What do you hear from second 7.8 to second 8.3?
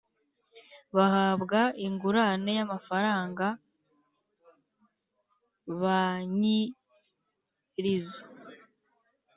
izo